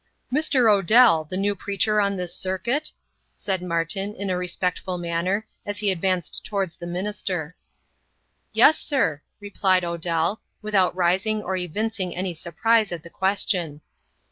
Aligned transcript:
"Mr. 0.33 0.67
Odell, 0.67 1.25
the 1.25 1.37
new 1.37 1.53
preacher 1.53 2.01
on 2.01 2.15
this 2.17 2.35
circuit?" 2.35 2.91
said 3.35 3.61
Martin, 3.61 4.15
in 4.15 4.31
a 4.31 4.35
respectful 4.35 4.97
manner, 4.97 5.45
as 5.63 5.77
he 5.77 5.91
advanced 5.91 6.43
towards 6.43 6.75
the 6.75 6.87
minister. 6.87 7.55
"Yes, 8.51 8.79
sir," 8.79 9.21
replied 9.39 9.85
Odell, 9.85 10.41
without 10.63 10.95
rising 10.95 11.43
or 11.43 11.55
evincing 11.55 12.15
any 12.15 12.33
surprise 12.33 12.91
at 12.91 13.03
the 13.03 13.11
question. 13.11 13.81